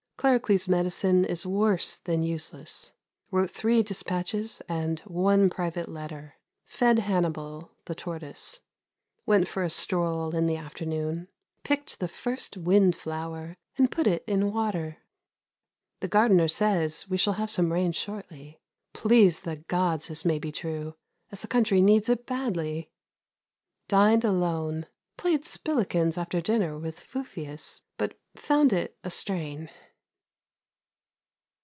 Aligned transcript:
Claricles' 0.21 0.67
medicine 0.67 1.25
is 1.25 1.47
worse 1.47 1.97
than 1.97 2.21
useless. 2.21 2.93
Wrote 3.31 3.49
three 3.49 3.81
despatches 3.81 4.61
and 4.69 4.99
one 4.99 5.49
private 5.49 5.89
letter. 5.89 6.35
Fed 6.63 6.99
Hannibal, 6.99 7.71
the 7.85 7.95
tortoise. 7.95 8.59
Went 9.25 9.47
for 9.47 9.63
a 9.63 9.69
stroll 9.71 10.35
in 10.35 10.45
the 10.45 10.57
afternoon. 10.57 11.27
Picked 11.63 11.99
the 11.99 12.07
first 12.07 12.55
wind 12.55 12.95
flower, 12.95 13.57
and 13.79 13.89
put 13.89 14.05
it 14.05 14.23
in 14.27 14.53
water. 14.53 14.97
The 16.01 16.07
gardener 16.07 16.47
says 16.47 17.09
we 17.09 17.17
shall 17.17 17.33
have 17.33 17.49
some 17.49 17.73
rain 17.73 17.91
shortly. 17.91 18.61
Please 18.93 19.39
the 19.39 19.55
Gods 19.55 20.09
this 20.09 20.23
may 20.23 20.37
be 20.37 20.51
true, 20.51 20.93
as 21.31 21.41
the 21.41 21.47
country 21.47 21.81
needs 21.81 22.09
it 22.09 22.27
badly! 22.27 22.91
Dined 23.87 24.23
alone. 24.23 24.85
Played 25.17 25.45
spilikins 25.45 26.15
after 26.15 26.41
dinner 26.41 26.77
with 26.77 26.99
Fufius, 26.99 27.81
but 27.97 28.19
found 28.35 28.71
it 28.71 28.95
a 29.03 29.09
strain. 29.09 29.71